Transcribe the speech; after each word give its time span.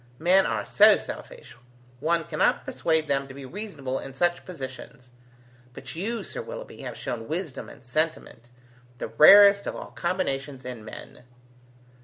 Men 0.17 0.47
are 0.47 0.65
so 0.65 0.97
selfish: 0.97 1.55
one 1.99 2.23
cannot 2.23 2.65
persuade 2.65 3.07
them 3.07 3.27
to 3.27 3.35
be 3.35 3.45
reasonable 3.45 3.99
in 3.99 4.15
such 4.15 4.45
positions. 4.45 5.11
But 5.73 5.95
you, 5.95 6.23
Sir 6.23 6.41
Willoughby, 6.41 6.81
have 6.81 6.97
shown 6.97 7.27
wisdom 7.27 7.69
and 7.69 7.85
sentiment: 7.85 8.49
the 8.97 9.09
rarest 9.09 9.67
of 9.67 9.75
all 9.75 9.91
combinations 9.91 10.65
in 10.65 10.83
men." 10.83 11.23